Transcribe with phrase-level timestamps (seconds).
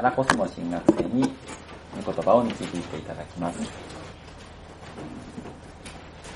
[0.00, 1.30] 原コスモ新学生に
[2.02, 3.60] 御言葉を導いていただきます。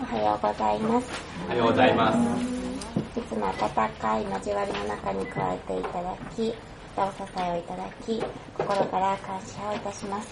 [0.02, 1.06] おはようございます。
[1.46, 2.18] おはようございます。
[3.18, 6.54] いつも温かい交わりの中に加えていただき、
[6.94, 8.22] お支えをいただき、
[8.58, 10.28] 心から感謝をいたします。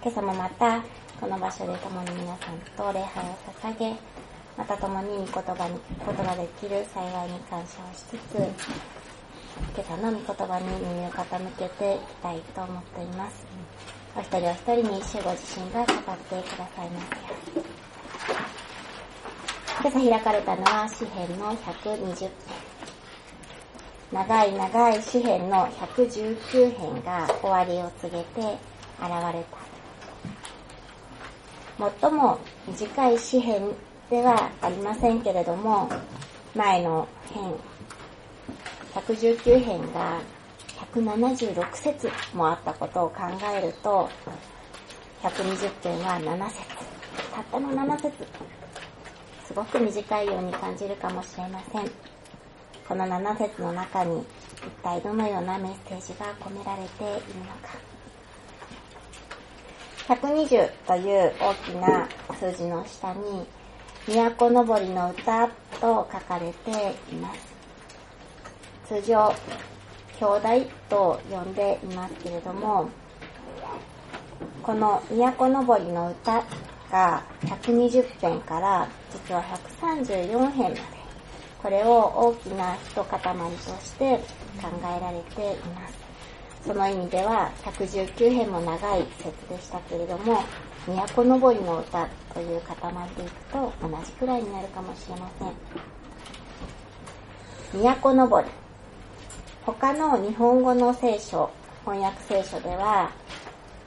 [0.00, 0.80] 今朝もまた、
[1.20, 3.96] この場所で共に皆さんと礼拝を捧げ、
[4.56, 9.01] また共に御言葉に聞くことができる幸いに感謝をしつつ、
[9.74, 13.44] 今朝の御言葉に耳を傾けていきたいと思っています。
[14.16, 17.18] お一人お一人に主ご自身が語ってくださいますよ
[17.56, 17.64] うに。
[19.80, 22.30] 今朝開かれたのは詩編の120編。
[24.12, 28.40] 長い長い詩編の119編が終わりを告げて
[29.00, 29.62] 現れた。
[32.00, 33.72] 最も短い詩編
[34.10, 35.88] ではありませんけれども、
[36.54, 37.54] 前の編、
[38.94, 40.20] 119編が
[40.94, 43.22] 176節もあったことを考
[43.56, 44.08] えると、
[45.22, 46.60] 120編は7節。
[47.32, 48.12] たったの7節。
[49.46, 51.90] すごく短いように感じるかもしれません。
[52.86, 54.26] この7節の中に一
[54.82, 57.78] 体どのようなメッセージが込められているのか。
[60.08, 62.08] 120という大きな
[62.38, 63.46] 数字の下に、
[64.06, 65.48] 都のぼりの歌
[65.80, 67.51] と書かれています。
[68.92, 69.34] 通常、
[70.20, 72.90] 兄弟と呼んでいますけれども、
[74.62, 76.44] この都のぼりの歌
[76.90, 79.42] が120編から実は
[79.80, 80.82] 134編まで、
[81.62, 83.26] これを大きな一塊と
[83.82, 84.18] して
[84.60, 85.96] 考えられています。
[86.66, 90.42] その意味では119編も長い説でしたけれども、
[91.14, 92.76] 都のぼりの歌という塊
[93.16, 95.46] でいくと同じくらいになるかもしれませ
[97.80, 97.92] ん。
[98.02, 98.48] 都のぼり。
[99.64, 101.48] 他の日本語の聖書、
[101.84, 103.12] 翻訳聖書では、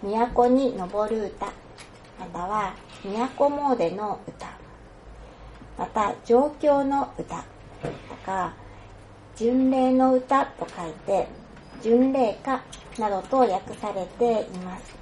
[0.01, 1.47] 都に登る歌、
[2.17, 2.73] または
[3.03, 4.47] 都詣の歌、
[5.77, 7.45] また状況の歌と
[8.25, 8.53] か、
[9.35, 11.27] 巡礼の歌と書いて、
[11.83, 12.64] 巡礼歌
[12.97, 14.95] などと訳されています。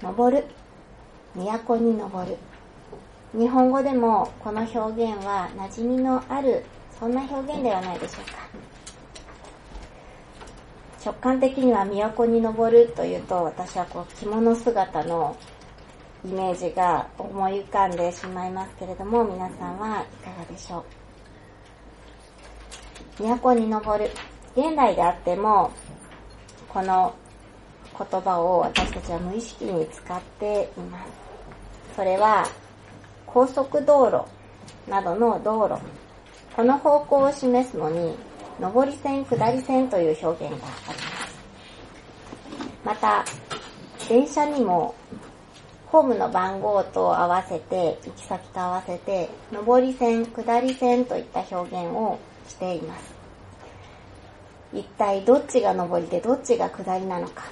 [0.00, 0.44] 登る、
[1.34, 2.36] 都に登る。
[3.32, 6.64] 日本語でもこの表現は馴染みのある、
[6.98, 8.48] そんな表現ではないでしょうか。
[11.04, 15.36] 直感的には都に登るというと、私はこう着物姿の
[16.24, 20.84] イメージが思い浮かんでしまいますけれども、皆さんはいかがでしょう。
[23.22, 24.10] 都に登る。
[24.56, 25.70] 現代であっても、
[26.68, 27.14] この
[27.96, 31.10] 言葉を私たちは無意識に使っています。
[31.94, 32.44] それは、
[33.24, 34.24] 高速道路
[34.90, 35.80] などの道路。
[36.58, 38.16] この方向を示すのに、
[38.58, 41.38] 上り線、下り線という表現があります。
[42.84, 43.24] また、
[44.08, 44.92] 電車にも、
[45.86, 53.14] ホームの番号と合わせて、行き先と合わせて、上り線、下り線といった表現をしています。
[54.74, 57.44] 一体どっちが上りでどっちが下りなのか。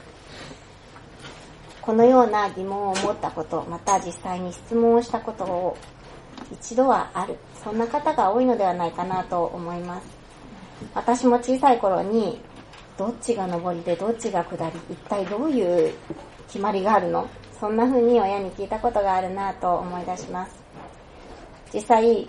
[1.80, 5.76] このような疑問を持ったこと、また実際に質問をしたことを
[6.50, 7.38] 一度はある。
[7.66, 10.06] そんな方が多いのではないかなと思います。
[10.94, 12.40] 私も小さい頃に、
[12.96, 15.92] どっちが上りでどっちが下り、一体どういう
[16.46, 17.26] 決まりがあるの？
[17.58, 20.54] そんな風に親に聞いたことがあるなと思い出します。
[21.74, 22.28] 実際、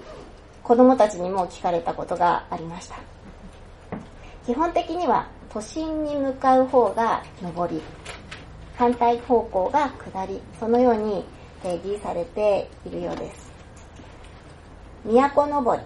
[0.63, 2.95] 子供たちにも聞かれたことがありました。
[4.43, 7.21] 基本的には都心に向かう方が
[7.55, 7.79] 上り、
[8.75, 11.23] 反対方向が下り、そのように
[11.61, 13.46] 定義されているようです。
[15.07, 15.81] 都のぼり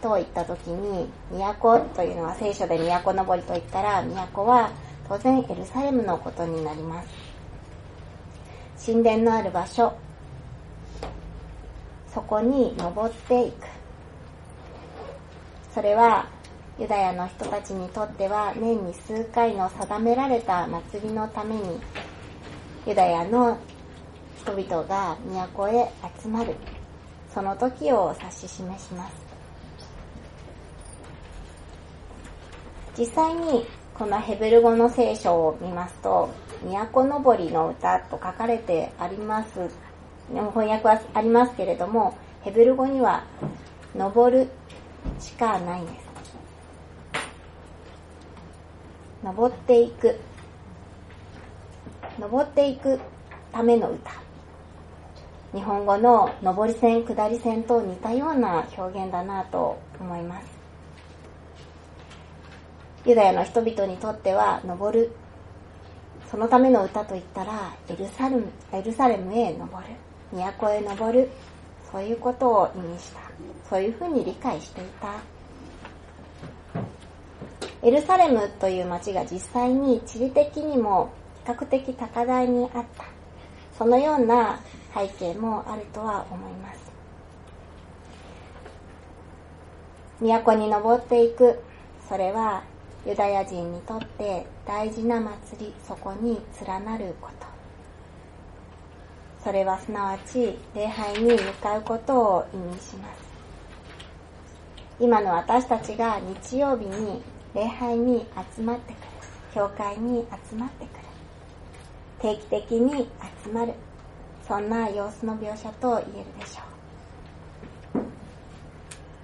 [0.00, 4.70] と言った時に、都というのは聖書で都のぼりと言ったら、都は
[5.08, 7.08] 当然エルサレムのことになります。
[8.86, 9.92] 神殿のある場所、
[12.14, 13.66] そこに登っていく。
[15.74, 16.26] それは
[16.78, 21.78] ユダヤの人たちにとっては年に数回の定められた祭りのために
[22.86, 23.58] ユダヤの
[24.38, 25.16] 人々が
[25.54, 26.56] 都へ集まる
[27.34, 29.12] その時を指し示します
[32.98, 36.30] 実際にこのヘブル語の聖書を見ますと
[36.64, 39.70] 都のぼりの歌と書かれてあります
[40.28, 43.24] 翻訳はありますけれどもヘブル語には
[43.96, 44.48] 登る
[45.18, 46.10] しかないんです
[49.22, 50.18] 登っていく。
[52.18, 52.98] 登っていく
[53.52, 54.29] ための歌。
[55.52, 60.46] 日本語の上り線、下り線と似たような表現だなと思います。
[63.04, 65.10] ユダヤの人々にとっては登る。
[66.30, 69.90] そのための歌といったら、エルサレムエルサレムへ登る。
[70.32, 71.28] 都へ登る。
[71.90, 73.20] そういうことを意味した。
[73.68, 75.14] そういうふうに理解していた。
[77.82, 81.10] エルサレムという町が実際に地理的にも
[81.44, 83.04] 比較的高台にあった。
[83.76, 84.60] そのような
[84.94, 86.90] 背景もあるとは思います。
[90.20, 91.60] 都に登っていく。
[92.08, 92.62] それは
[93.06, 97.46] ユダヤ人にとって大事な祭り、そこに連なること。
[99.42, 103.30] それはすなわち礼拝に向かうことを意味します。
[104.98, 107.22] 今の私たちが日曜日に
[107.54, 109.02] 礼拝に集まってくる。
[109.54, 111.00] 教会に集まってくる。
[112.20, 113.08] 定期的に
[113.44, 113.72] 集まる。
[114.50, 118.02] そんな様子の描写と言えるでしょう。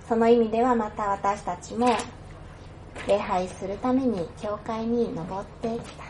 [0.09, 1.89] その意味ではまた私たちも
[3.09, 6.05] 礼拝するために教会に登ってきた。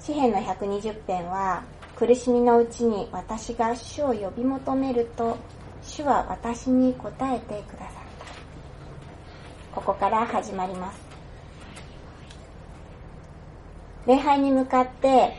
[0.00, 1.62] 詩篇の120編は
[1.94, 5.36] 苦しみのうちに私が主を呼び求めると
[5.84, 9.80] 主は私に答えてくださった。
[9.80, 11.09] ここから始まります。
[14.06, 15.36] 礼拝に向かって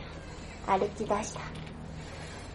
[0.66, 1.40] 歩き出した。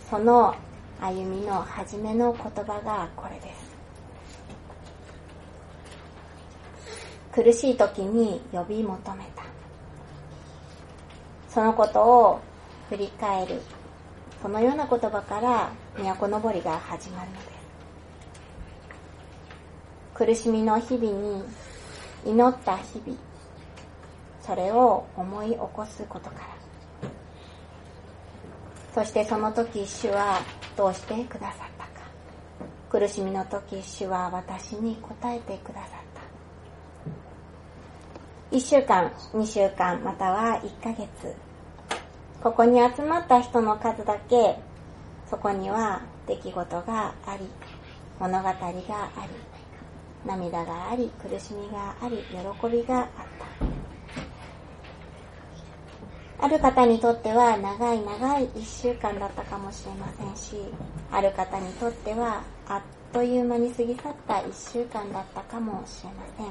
[0.10, 0.56] その
[1.02, 3.68] 歩みの初めの言葉がこれです。
[7.34, 9.44] 苦しい時に呼び求めた。
[11.50, 12.40] そのことを
[12.90, 13.62] 振り返る。
[14.42, 17.48] そのような言葉から都登りが始まるのです。
[20.14, 21.44] 苦しみの日々に
[22.26, 23.18] 祈った日々、
[24.48, 26.48] それを思い起こすことから。
[28.96, 30.40] そしてその時主は
[30.78, 31.90] どうしてくださったか。
[32.90, 35.98] 苦しみの時主は私に答えてくださった。
[38.50, 41.36] 一週間、二週間、または一ヶ月。
[42.42, 44.58] ここに集まった人の数だけ、
[45.30, 47.50] そこには出来事があり、
[48.18, 48.82] 物語があり、
[50.26, 52.38] 涙があり、苦しみがあり、喜
[52.70, 53.08] びがあっ
[53.60, 53.67] た。
[56.40, 60.56] ある方にとっては長い長い一週間だったかもしれませんし、
[61.12, 62.82] ある方にとってはあっ
[63.12, 66.48] という間に過ぎ去った一週間だったかもしれません。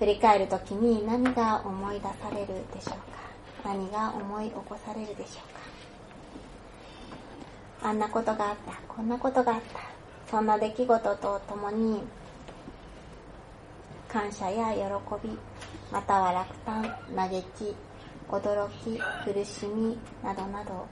[0.00, 2.98] 振り返るときに何が思い出されるでしょうか？
[3.64, 5.40] 何が思い起こされるでしょ
[7.80, 7.88] うか？
[7.90, 9.80] あんなことがあった、こんなことがあった。
[10.30, 12.02] そんな出来事とともに、
[14.12, 15.38] 感謝や喜び、
[15.92, 16.82] または落胆、
[17.14, 17.76] 嘆き、
[18.28, 20.84] 驚き、苦しみ、などなど、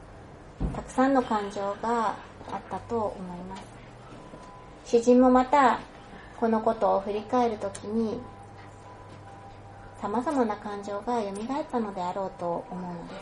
[0.72, 3.62] たくさんの感情があったと思います。
[4.84, 5.80] 詩人もまた、
[6.38, 8.20] このことを振り返るときに、
[10.00, 13.20] 様々な感情が蘇ったのであろうと思うのです。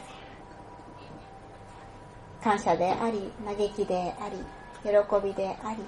[2.44, 4.36] 感謝であり、嘆きであり、
[4.84, 5.78] 喜びであり、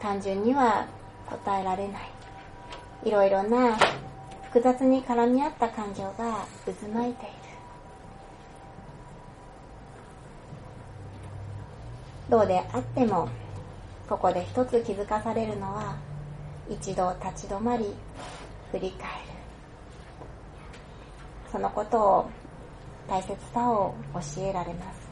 [0.00, 0.97] 単純には
[1.30, 2.02] 答えられない。
[3.04, 3.76] いろいろな
[4.44, 7.38] 複雑に絡み合った感情が渦巻いている。
[12.30, 13.28] どうであっても、
[14.08, 15.96] ここで一つ気づかされるのは、
[16.68, 17.94] 一度立ち止まり、
[18.72, 19.28] 振り返る。
[21.50, 22.30] そのことを
[23.08, 25.08] 大切さを教えられます。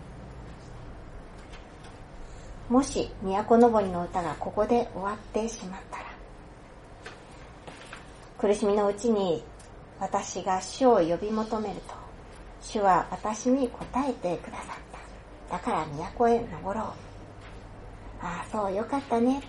[2.68, 6.05] もし、都のぼりの歌がここで終わってしまったら、
[8.38, 9.42] 苦しみのうちに
[9.98, 11.94] 私が主を呼び求めると、
[12.60, 14.66] 主は私に答えてくださっ
[15.48, 15.56] た。
[15.56, 16.84] だから都へ登ろう。
[18.20, 19.42] ああ、そう、よかったね。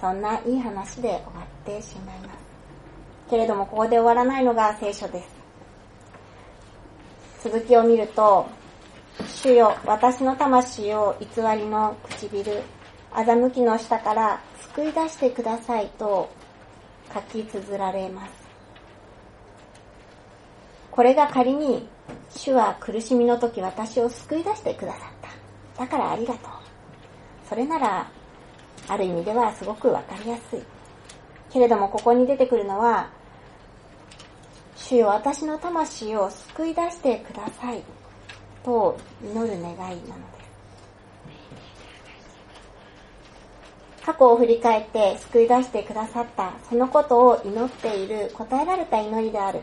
[0.00, 2.38] そんないい話で終わってしまいます。
[3.30, 5.28] けれども、ここで終わらないのが聖書です。
[7.44, 8.46] 続きを見ると、
[9.26, 11.26] 主よ、私の魂を偽
[11.56, 12.62] りの唇、
[13.12, 14.40] 欺きの下から
[14.74, 16.28] 救い出してくださいと
[17.12, 18.32] 書き綴られます。
[20.90, 21.88] これが仮に、
[22.30, 25.02] 主は苦しみの時私を救い出してくださっ
[25.76, 25.82] た。
[25.84, 26.52] だからありがとう。
[27.48, 28.10] それなら、
[28.88, 30.62] ある意味ではすごくわかりやすい。
[31.50, 33.10] けれどもここに出てくるのは、
[34.76, 37.82] 主よ私の魂を救い出してください
[38.64, 39.96] と祈る願いなので
[40.34, 40.37] す。
[44.08, 49.60] 過去を振り返って救い出してくださったそのことを祈っている答えられた祈りである。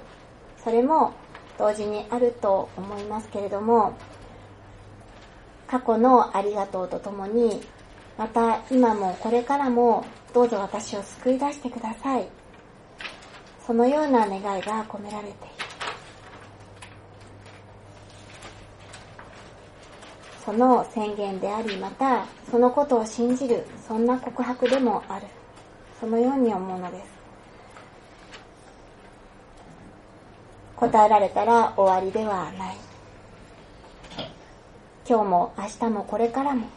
[0.63, 1.13] それも
[1.57, 3.97] 同時にあると思いますけれども、
[5.65, 7.59] 過去のありがとうとともに、
[8.19, 12.27] また今もこれからもどうぞ私を救い出してください。
[13.65, 15.64] そのような願いが込められている。
[20.45, 25.25] その宣言であり、またそのことを信じる、そんな告白でもある。
[25.99, 27.15] そのように思うのです。
[30.75, 32.77] 答えられたら終わりではない。
[35.07, 36.67] 今日も明日もこれからも、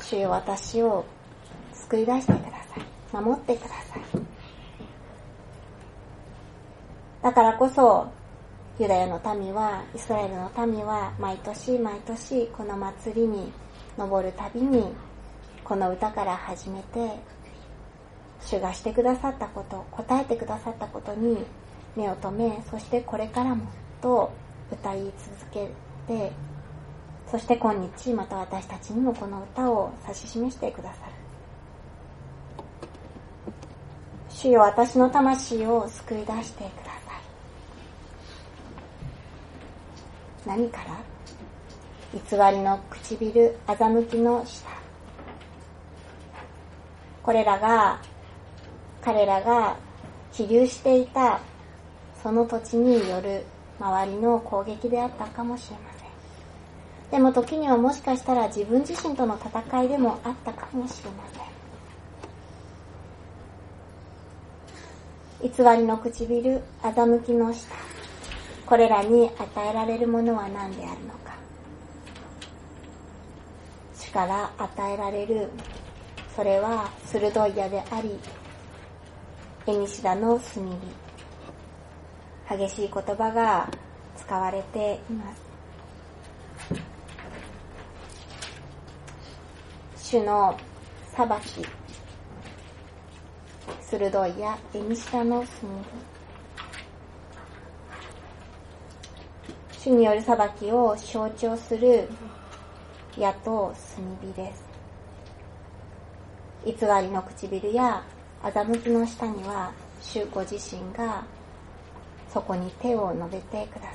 [0.00, 1.04] 主よ私を
[1.74, 2.50] 救い出してくだ
[3.12, 3.22] さい。
[3.22, 4.00] 守ってください。
[7.22, 8.06] だからこそ、
[8.78, 13.50] ユダヤの民は、イスラエルの民は、毎年毎年この祭りに
[13.96, 14.92] 登るたびに、
[15.64, 17.10] この歌から始めて、
[18.42, 21.38] 主がしてくださったこと、答えてくださったことに
[21.96, 23.64] 目を留め、そしてこれからも
[24.02, 24.30] と
[24.70, 25.12] 歌い続
[25.50, 25.70] け
[26.06, 26.30] て、
[27.30, 31.12] そして今日また私たちにもこの歌を指し示してくださる。
[34.28, 36.85] 主よ私の魂を救い出してください。
[40.46, 40.96] 何から？
[42.14, 42.20] 偽
[42.56, 44.64] りの唇、欺きの舌。
[47.22, 48.00] これらが、
[49.02, 49.76] 彼らが
[50.32, 51.40] 起立していた
[52.22, 53.44] その土地による
[53.80, 56.08] 周りの攻撃であったかもしれません。
[57.10, 61.24] でも時にはもしかしたら自分自身との戦いでもあったかもしれま
[65.42, 65.76] せん。
[65.76, 67.95] 偽りの唇、欺きの舌。
[68.66, 71.36] これらに与えられるものは何であるのか。
[73.94, 75.48] 主から与えられる、
[76.34, 78.18] それは鋭い矢であり、
[79.68, 80.64] エニシダの炭
[82.48, 82.58] 火。
[82.58, 83.68] 激しい言葉が
[84.16, 85.32] 使われていま
[89.96, 90.10] す。
[90.10, 90.58] 主の
[91.14, 91.64] 裁き、
[93.80, 96.15] 鋭い矢、エニシダの炭火。
[99.86, 102.08] 主による裁きを象徴する
[103.16, 104.64] 矢と炭火です。
[106.64, 108.02] 偽りの唇や
[108.42, 109.70] 欺きの下には
[110.02, 111.22] 主ご自身が
[112.28, 113.94] そこに手を述べてくださる。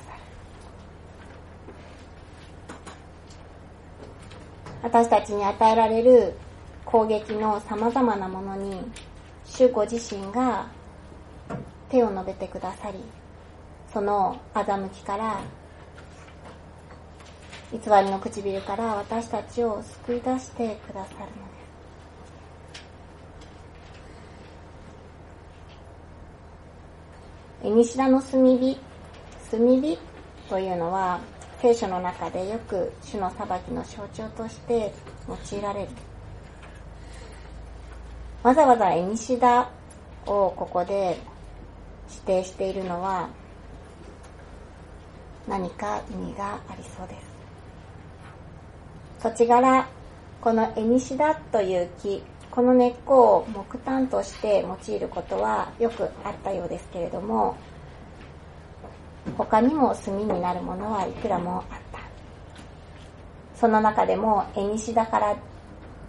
[4.84, 6.32] 私たちに与えられる
[6.86, 8.80] 攻撃の様々なものに
[9.44, 10.68] 主ご自身が
[11.90, 12.98] 手を述べてくださり、
[13.92, 15.42] その欺きから
[17.72, 21.20] 偽りの唇から私たちを救い出してくださる
[27.70, 27.92] のです。
[27.92, 28.78] 西田の炭火、
[29.50, 29.98] 炭火
[30.50, 31.20] というのは
[31.62, 34.92] 聖書の中でよく主の裁きの象徴として
[35.26, 35.88] 用いられる。
[38.42, 39.70] わざわざエニシダ
[40.26, 41.16] をここで
[42.10, 43.30] 指定しているのは
[45.48, 47.31] 何か意味がありそうです。
[49.22, 49.86] 土地柄、
[50.40, 57.54] このエニシダという木、この根っこを木炭として用いることはよくあったようですけれども、
[59.38, 62.00] 他にも炭になるものはいくらもあった。
[63.54, 65.36] その中でも、エニシダから、エ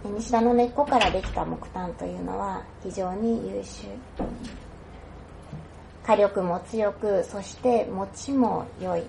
[0.08, 3.86] ニシダの根っこからできた木炭というのは非常に優秀。
[6.04, 9.04] 火力も強く、そして持ちも良い。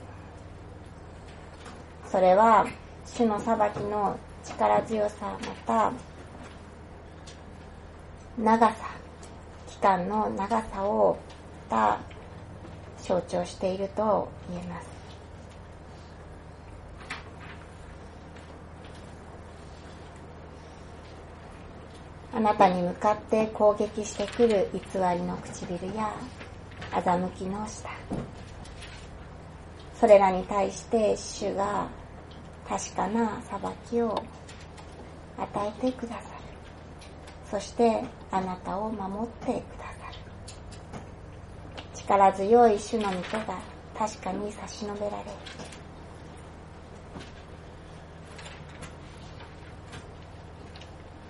[2.12, 2.68] それは
[3.16, 5.94] 主の裁きの力強さ、また、
[8.38, 8.76] 長さ、
[9.70, 11.18] 期間の長さを、
[11.70, 12.00] また、
[13.02, 14.88] 象徴していると言えます。
[22.34, 26.14] あなたに向かって攻撃してくる偽りの唇や
[26.92, 27.90] 欺きの舌。
[30.02, 31.88] それらに対して主が
[32.68, 34.24] 確かな裁きを
[35.38, 36.26] 与えてくださる。
[37.52, 40.16] そしてあなたを守ってくださる。
[41.94, 43.60] 力強い主の御手が
[43.98, 45.20] 確かに差し伸べられる。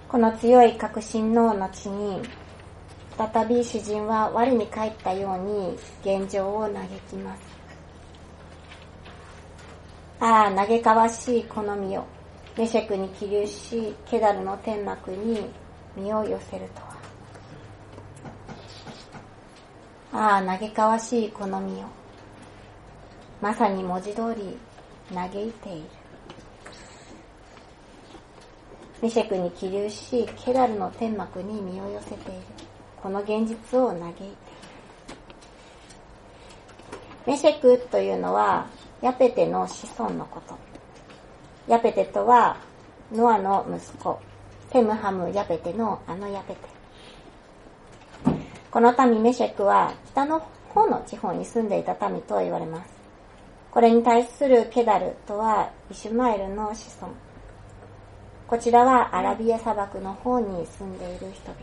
[0.08, 2.22] この強い確信の後に、
[3.18, 7.55] 再び主人は我に返ったように現状を嘆きます。
[10.20, 12.06] ああ、嘆かわしいこのを、
[12.58, 15.50] メシェクに起立し、ケダルの天幕に
[15.96, 16.96] 身を寄せるとは。
[20.14, 21.62] ああ、嘆かわしいこのを。
[23.42, 24.58] まさに文字通り、
[25.14, 25.86] 嘆いている。
[29.02, 32.42] メシェクに起立し、ケダルの天幕に身を寄せている。
[33.04, 34.36] この現実を嘆いている。
[37.28, 38.68] メシェクというのは、
[39.06, 40.56] ヤペテの子孫のこと。
[41.68, 42.58] ヤペテとは、
[43.14, 44.20] ノアの息子、
[44.72, 46.60] テムハム・ヤペテのあのヤペテ。
[48.72, 52.90] この民メシェクは北の方の地方に住んでいた民と言われます。
[53.70, 57.14] これに対するケダルとはイシュマエルの子孫。
[58.48, 61.62] こちらはアラビア砂漠の方に住んでいる人々。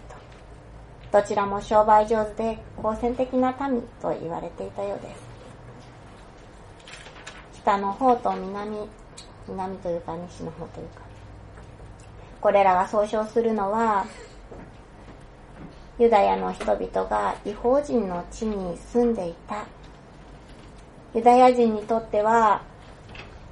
[1.11, 5.32] どちらも商売上手で好戦的な民と言われていたようです。
[7.63, 8.89] 北の方と南、
[9.49, 11.03] 南というか西の方というか。
[12.41, 14.05] これらが総称するのは、
[15.99, 19.65] ユダヤの人々が違法人の地に住んでいた。
[21.15, 22.63] ユダヤ人にとっては、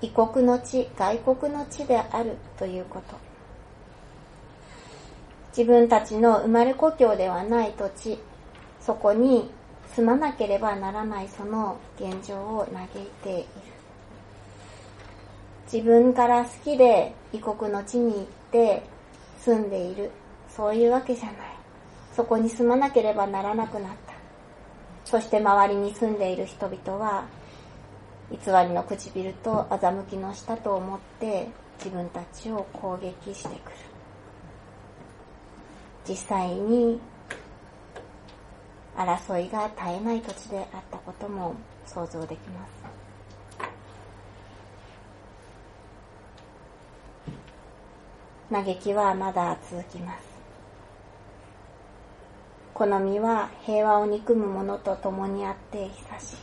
[0.02, 3.16] 異国の地、外国の地であるということ。
[5.56, 8.18] 自分たちの生まれ故郷ではない土地、
[8.80, 9.50] そこに
[9.94, 13.69] 住まなければならないその現状を嘆いている。
[15.72, 18.82] 自分から好きで異国の地に行って
[19.38, 20.10] 住んでいる。
[20.48, 21.34] そういうわけじゃない。
[22.14, 24.14] そこに住まなければならなくなった。
[25.04, 27.24] そして周りに住んでいる人々は、
[28.30, 31.48] 偽りの唇と欺きの舌と思って
[31.78, 33.76] 自分たちを攻撃してくる。
[36.08, 37.00] 実際に
[38.96, 41.54] 争いが絶えない土地であったことも
[41.86, 42.79] 想像できます。
[48.52, 50.24] 嘆きはまだ続きます。
[52.74, 55.88] 好みは平和を憎む者と共にあって
[56.18, 56.36] 久しい。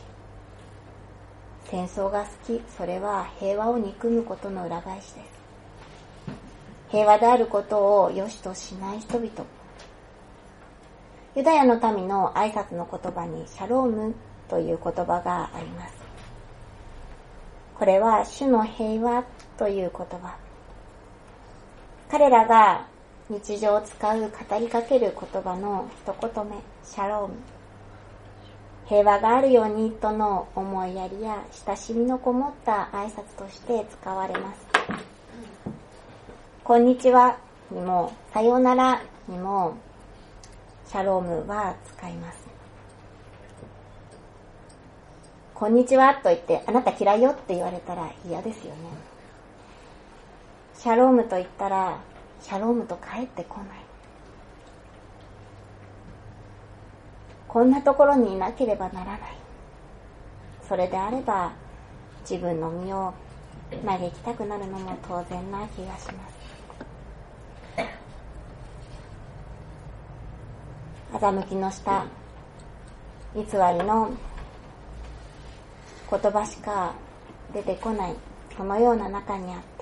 [1.64, 5.26] 戦争が好き、それは平和を憎むことの裏返しです。
[6.88, 9.30] 平和であることを良しとしない人々。
[11.36, 14.14] ユダヤの民の挨拶の言葉にシャローム
[14.48, 15.94] という言葉があります。
[17.74, 19.24] これは主の平和
[19.58, 20.47] という言葉。
[22.10, 22.86] 彼らが
[23.28, 27.34] 日常を使う語りかける言葉の一言目、シャローム。
[28.86, 34.66] 平和があるようにとの思いやりや親しみのこもった挨拶として使われます。
[36.64, 37.36] こんにちは
[37.70, 39.76] にも、さようならにも、
[40.86, 42.38] シャロームは使います。
[45.52, 49.07] こんにちはと言って、あなた嫌いよって言われたら嫌ですよね。
[50.78, 51.98] シャロームと言ったら、
[52.40, 53.66] シャロームと帰ってこない。
[57.48, 59.20] こんなところにいなければならない。
[60.68, 61.50] それであれば、
[62.20, 63.12] 自分の身を
[63.84, 66.38] 嘆きたくなるのも当然な気がします。
[71.12, 72.04] 欺きの下、
[73.34, 73.48] 偽り
[73.84, 74.12] の
[76.08, 76.94] 言葉しか
[77.52, 78.14] 出てこない、
[78.56, 79.77] そのような中にあって、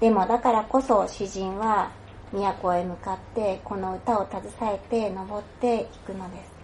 [0.00, 1.90] でもだからこそ詩人は
[2.32, 6.58] 都へ向かってこの歌を携えて登っていくのです。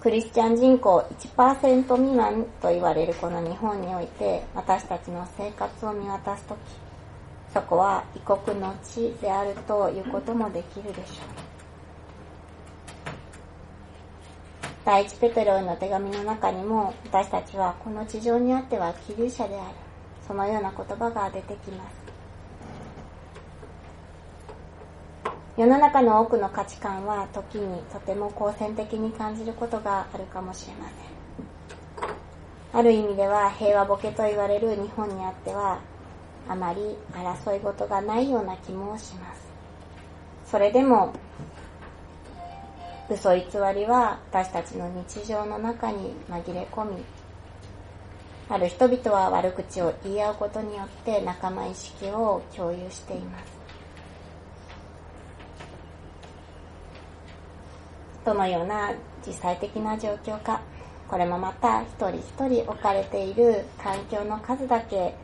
[0.00, 1.04] クリスチャン人口
[1.36, 6.58] 1%未満と言われるこの日本において私たちの生活を見渡すとき、
[7.52, 11.04] そこは異国の地であるということもできるでしょう。
[14.84, 19.87] 第一ペテロへの手紙の中にも私たちはこの地上にあっては気流者である。
[20.28, 21.96] そのような言葉が出てきます。
[25.56, 30.94] 世の中の多くの価値観は時にとても好戦的に感じることがあるかもしれませ
[32.76, 32.78] ん。
[32.78, 35.80] ある意味では平和ボケと言われる日本にあっては
[36.48, 39.40] あまり争い事がないような気もします。
[40.44, 41.12] それでも
[43.10, 43.42] 嘘偽
[43.74, 47.02] りは私たちの日常の中に紛れ込み
[48.50, 53.44] ある人々は悪口を言い合うことによって仲間意識を共有しています。
[58.24, 58.92] どのような
[59.26, 60.60] 実際的な状況か、
[61.08, 65.14] これもまた一人一人置かれている環境の数だけ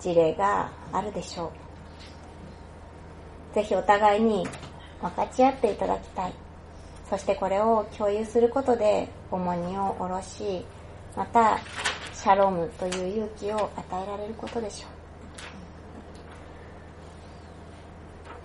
[0.00, 1.52] 事例があるでしょ
[3.52, 3.54] う。
[3.54, 4.46] ぜひお互いに
[5.00, 6.32] 分かち合っていただきたい。
[7.08, 10.64] そしてこれを共有することで重荷を下ろし、
[11.16, 11.58] また
[12.26, 14.90] シャロームという勇気を与えられることでしょう。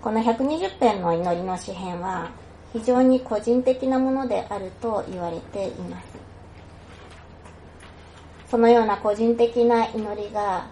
[0.00, 2.30] この120編の祈りの詩篇は
[2.72, 6.06] 非常に個人的なものであると言われています。
[8.52, 10.68] そのような個人的な祈りが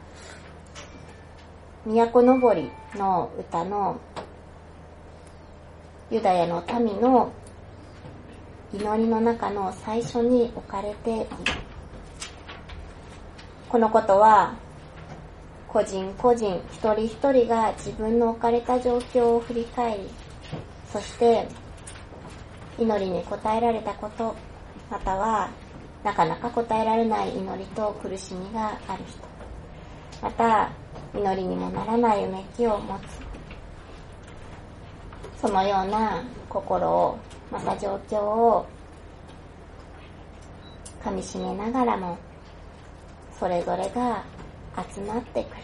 [1.84, 3.98] 都のぼりの歌の
[6.12, 7.32] ユダヤの民の
[8.72, 11.26] 祈りの中の最初に置かれている。
[13.70, 14.52] このことは、
[15.68, 20.10] 個人個人、一人一人が自分の置かれた状況を振り返り、
[20.92, 21.46] そして
[22.80, 24.34] 祈りに応えられたこと、
[24.90, 25.48] または
[26.02, 29.20] なかなか応えられない祈りと苦しみがある人、
[30.20, 30.68] また
[31.14, 33.02] 祈りにもならないうめきを持つ、
[35.42, 37.16] そのような心を、
[37.52, 38.66] また状況を
[41.04, 42.18] 噛み締めながらも、
[43.40, 44.22] それぞれが
[44.94, 45.62] 集まってくる。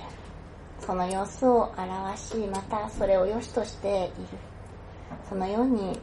[0.81, 4.29] その様子を表し、またそれを良しとしている。
[5.29, 6.01] そのように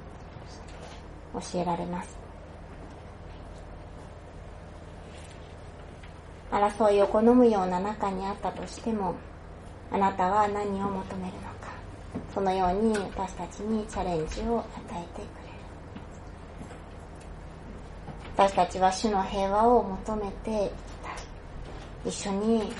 [1.34, 2.16] 教えられます。
[6.52, 9.16] 争いを好むような中にあったとしても、
[9.92, 11.74] あなたは何を求めるのか。
[12.36, 15.28] そのように私たちにチャレンジを与えてくれる。
[18.38, 20.93] 私たちは主の平和を求めて。
[22.06, 22.74] 一緒に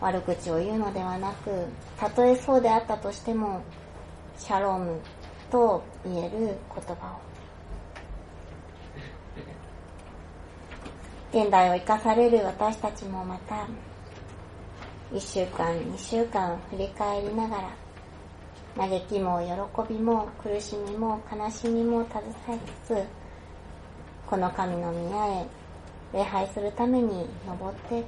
[0.00, 1.50] 悪口を言うのではなく、
[1.98, 3.60] たとえそうであったとしても、
[4.38, 5.00] シャローム
[5.50, 6.30] と言える
[6.74, 7.30] 言葉を。
[11.32, 13.66] 現代を生かされる私たちもまた、
[15.12, 17.70] 一週間、二週間振り返りながら、
[18.76, 23.04] 嘆きも喜びも苦しみも悲しみも携えつつ、
[24.28, 25.46] この神の宮へ
[26.12, 28.04] 礼拝するために登ってくる。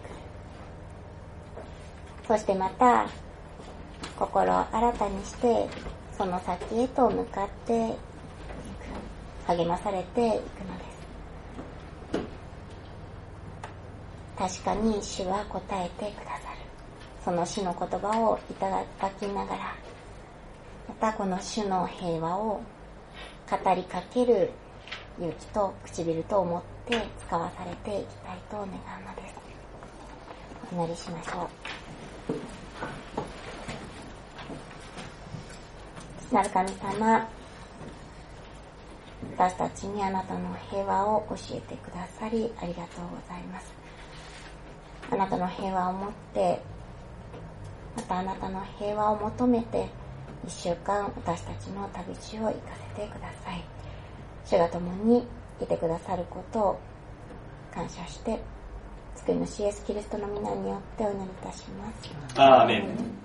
[2.26, 3.06] そしてまた、
[4.18, 5.68] 心を新たにして、
[6.16, 7.96] その先へと向かっていく。
[9.46, 10.84] 励まされていくので
[14.46, 14.62] す。
[14.62, 16.62] 確かに主は答えてくださる。
[17.24, 19.74] その主の言葉をいただきながら、
[20.88, 22.60] またこの主の平和を
[23.50, 24.50] 語りかける
[25.22, 29.34] 勇気と唇と思って使わされていきたいと願うのです。
[30.72, 31.48] お祈りしましょう。
[36.26, 37.28] 父なる神様、
[39.36, 43.72] 私たちにあなたの平和を教えてくださりありがとうございます。
[45.08, 46.60] あなたの平和を持って、
[47.94, 49.88] またあなたの平和を求めて、
[50.44, 52.54] 一週間私たちの旅路を行か
[52.96, 53.71] せてください。
[54.52, 55.24] 主が共に
[55.62, 56.78] いてくださることを
[57.74, 58.38] 感謝して、
[59.16, 62.10] 救い主イエスキリストの皆によってお祈りいたします。
[62.38, 63.21] アーメン